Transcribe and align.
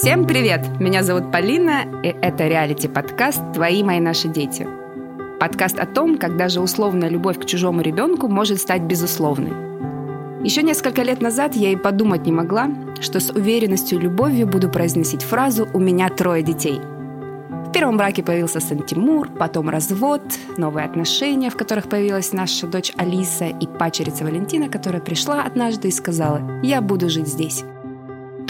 Всем 0.00 0.26
привет! 0.26 0.66
Меня 0.80 1.02
зовут 1.02 1.30
Полина, 1.30 1.84
и 2.02 2.08
это 2.08 2.48
реалити-подкаст 2.48 3.52
«Твои, 3.52 3.82
мои, 3.82 4.00
наши 4.00 4.28
дети». 4.28 4.66
Подкаст 5.38 5.78
о 5.78 5.84
том, 5.84 6.16
как 6.16 6.38
даже 6.38 6.62
условная 6.62 7.10
любовь 7.10 7.38
к 7.38 7.44
чужому 7.44 7.82
ребенку 7.82 8.26
может 8.26 8.62
стать 8.62 8.80
безусловной. 8.80 9.52
Еще 10.42 10.62
несколько 10.62 11.02
лет 11.02 11.20
назад 11.20 11.54
я 11.54 11.70
и 11.70 11.76
подумать 11.76 12.24
не 12.24 12.32
могла, 12.32 12.70
что 13.02 13.20
с 13.20 13.28
уверенностью 13.30 13.98
и 13.98 14.00
любовью 14.00 14.46
буду 14.46 14.70
произносить 14.70 15.22
фразу 15.22 15.68
«У 15.74 15.78
меня 15.78 16.08
трое 16.08 16.42
детей». 16.42 16.80
В 17.66 17.70
первом 17.70 17.98
браке 17.98 18.22
появился 18.22 18.60
сын 18.60 18.82
Тимур, 18.82 19.28
потом 19.28 19.68
развод, 19.68 20.22
новые 20.56 20.86
отношения, 20.86 21.50
в 21.50 21.58
которых 21.58 21.90
появилась 21.90 22.32
наша 22.32 22.66
дочь 22.66 22.90
Алиса 22.96 23.48
и 23.48 23.66
пачерица 23.66 24.24
Валентина, 24.24 24.70
которая 24.70 25.02
пришла 25.02 25.42
однажды 25.42 25.88
и 25.88 25.92
сказала 25.92 26.40
«Я 26.62 26.80
буду 26.80 27.10
жить 27.10 27.28
здесь». 27.28 27.64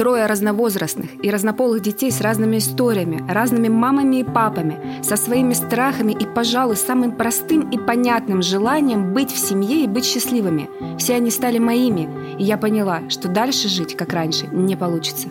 Трое 0.01 0.25
разновозрастных 0.25 1.23
и 1.23 1.31
разнополых 1.31 1.83
детей 1.83 2.11
с 2.11 2.23
разными 2.23 2.57
историями, 2.57 3.23
разными 3.31 3.69
мамами 3.69 4.21
и 4.21 4.25
папами, 4.25 4.79
со 5.03 5.17
своими 5.17 5.53
страхами 5.53 6.13
и, 6.13 6.25
пожалуй, 6.25 6.77
самым 6.77 7.13
простым 7.13 7.69
и 7.69 7.77
понятным 7.77 8.41
желанием 8.41 9.13
быть 9.13 9.31
в 9.31 9.37
семье 9.37 9.85
и 9.85 9.87
быть 9.87 10.07
счастливыми. 10.07 10.71
Все 10.97 11.17
они 11.17 11.31
стали 11.31 11.59
моими, 11.59 12.09
и 12.39 12.45
я 12.45 12.57
поняла, 12.57 13.03
что 13.11 13.29
дальше 13.29 13.69
жить, 13.69 13.95
как 13.95 14.15
раньше, 14.15 14.47
не 14.47 14.75
получится. 14.75 15.29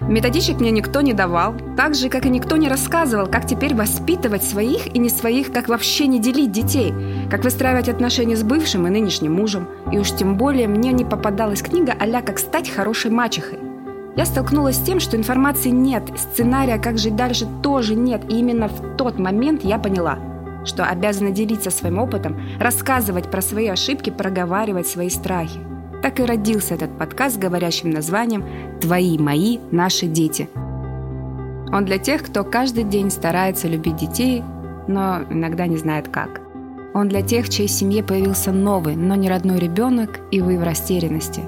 Методичек 0.00 0.58
мне 0.58 0.70
никто 0.70 1.02
не 1.02 1.12
давал, 1.12 1.54
так 1.76 1.94
же, 1.94 2.08
как 2.08 2.24
и 2.24 2.30
никто 2.30 2.56
не 2.56 2.70
рассказывал, 2.70 3.26
как 3.26 3.46
теперь 3.46 3.74
воспитывать 3.74 4.42
своих 4.42 4.86
и 4.94 4.98
не 4.98 5.10
своих, 5.10 5.52
как 5.52 5.68
вообще 5.68 6.06
не 6.06 6.18
делить 6.18 6.50
детей, 6.50 6.94
как 7.30 7.44
выстраивать 7.44 7.90
отношения 7.90 8.36
с 8.36 8.42
бывшим 8.42 8.86
и 8.86 8.90
нынешним 8.90 9.34
мужем. 9.34 9.68
И 9.92 9.98
уж 9.98 10.12
тем 10.12 10.38
более 10.38 10.66
мне 10.66 10.92
не 10.92 11.04
попадалась 11.04 11.60
книга 11.60 11.92
а 11.98 12.22
«Как 12.22 12.38
стать 12.38 12.70
хорошей 12.70 13.10
мачехой». 13.10 13.65
Я 14.16 14.24
столкнулась 14.24 14.76
с 14.76 14.82
тем, 14.82 14.98
что 14.98 15.16
информации 15.18 15.68
нет, 15.68 16.04
сценария 16.16 16.78
«Как 16.78 16.96
жить 16.96 17.16
дальше» 17.16 17.46
тоже 17.62 17.94
нет, 17.94 18.22
и 18.30 18.38
именно 18.38 18.68
в 18.68 18.96
тот 18.96 19.18
момент 19.18 19.62
я 19.62 19.78
поняла, 19.78 20.18
что 20.64 20.84
обязана 20.84 21.30
делиться 21.30 21.70
своим 21.70 21.98
опытом, 21.98 22.40
рассказывать 22.58 23.30
про 23.30 23.42
свои 23.42 23.66
ошибки, 23.66 24.08
проговаривать 24.08 24.86
свои 24.86 25.10
страхи. 25.10 25.60
Так 26.02 26.18
и 26.18 26.24
родился 26.24 26.74
этот 26.74 26.96
подкаст 26.96 27.36
с 27.36 27.38
говорящим 27.38 27.90
названием 27.90 28.42
«Твои, 28.80 29.18
мои, 29.18 29.58
наши 29.70 30.06
дети». 30.06 30.48
Он 31.70 31.84
для 31.84 31.98
тех, 31.98 32.22
кто 32.22 32.42
каждый 32.42 32.84
день 32.84 33.10
старается 33.10 33.68
любить 33.68 33.96
детей, 33.96 34.42
но 34.88 35.24
иногда 35.28 35.66
не 35.66 35.76
знает 35.76 36.08
как. 36.08 36.40
Он 36.94 37.08
для 37.08 37.20
тех, 37.20 37.44
в 37.44 37.48
чьей 37.50 37.68
семье 37.68 38.02
появился 38.02 38.50
новый, 38.50 38.96
но 38.96 39.14
не 39.14 39.28
родной 39.28 39.58
ребенок, 39.58 40.20
и 40.30 40.40
вы 40.40 40.58
в 40.58 40.62
растерянности. 40.62 41.42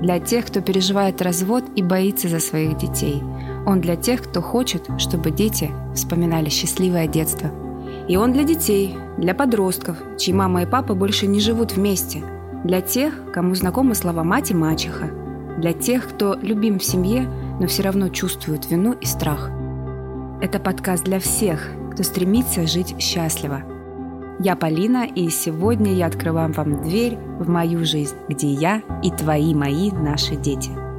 Для 0.00 0.18
тех, 0.18 0.46
кто 0.46 0.60
переживает 0.60 1.22
развод 1.22 1.64
и 1.76 1.82
боится 1.82 2.28
за 2.28 2.40
своих 2.40 2.78
детей. 2.78 3.22
Он 3.66 3.80
для 3.80 3.96
тех, 3.96 4.22
кто 4.22 4.40
хочет, 4.40 4.88
чтобы 4.98 5.30
дети 5.30 5.70
вспоминали 5.94 6.48
счастливое 6.48 7.06
детство. 7.06 7.50
И 8.08 8.16
он 8.16 8.32
для 8.32 8.44
детей, 8.44 8.96
для 9.18 9.34
подростков, 9.34 9.96
чьи 10.18 10.32
мама 10.32 10.62
и 10.62 10.66
папа 10.66 10.94
больше 10.94 11.26
не 11.26 11.40
живут 11.40 11.72
вместе– 11.72 12.22
для 12.64 12.82
тех, 12.82 13.14
кому 13.32 13.54
знакомы 13.54 13.94
слова 13.94 14.22
«мать» 14.22 14.50
и 14.50 14.54
«мачеха». 14.54 15.10
Для 15.56 15.72
тех, 15.72 16.06
кто 16.06 16.34
любим 16.34 16.78
в 16.78 16.84
семье, 16.84 17.26
но 17.58 17.66
все 17.66 17.82
равно 17.82 18.10
чувствует 18.10 18.70
вину 18.70 18.92
и 18.92 19.06
страх. 19.06 19.50
Это 20.42 20.58
подкаст 20.58 21.04
для 21.04 21.20
всех, 21.20 21.68
кто 21.92 22.02
стремится 22.02 22.66
жить 22.66 22.94
счастливо. 22.98 23.62
Я 24.42 24.56
Полина, 24.56 25.06
и 25.06 25.28
сегодня 25.28 25.92
я 25.92 26.06
открываю 26.06 26.50
вам 26.54 26.82
дверь 26.82 27.18
в 27.38 27.46
мою 27.46 27.84
жизнь, 27.84 28.16
где 28.26 28.48
я 28.48 28.82
и 29.02 29.10
твои 29.10 29.54
мои 29.54 29.90
наши 29.90 30.34
дети– 30.34 30.70